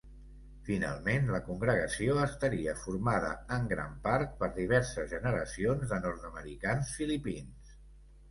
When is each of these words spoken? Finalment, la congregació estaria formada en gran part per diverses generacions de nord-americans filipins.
Finalment, 0.67 1.27
la 1.33 1.41
congregació 1.49 2.13
estaria 2.21 2.71
formada 2.85 3.29
en 3.57 3.69
gran 3.73 3.93
part 4.07 4.33
per 4.39 4.49
diverses 4.55 5.13
generacions 5.13 5.93
de 5.95 5.99
nord-americans 6.07 6.95
filipins. 7.03 7.77